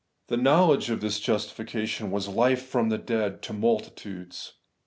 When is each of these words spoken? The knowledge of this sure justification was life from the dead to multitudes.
The 0.29 0.37
knowledge 0.37 0.89
of 0.89 0.99
this 0.99 1.17
sure 1.17 1.35
justification 1.35 2.09
was 2.09 2.27
life 2.27 2.65
from 2.65 2.89
the 2.89 2.97
dead 2.97 3.43
to 3.43 3.53
multitudes. 3.53 4.53